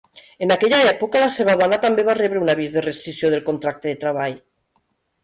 En 0.43 0.51
aquella 0.53 0.77
època, 0.91 1.19
la 1.23 1.27
seva 1.35 1.53
dona 1.59 1.77
també 1.83 2.05
va 2.07 2.15
rebre 2.19 2.41
un 2.45 2.49
avís 2.55 2.79
de 2.79 2.83
rescissió 2.87 3.31
del 3.35 3.45
contracte 3.51 3.89
de 3.89 3.93
treball. 4.05 4.39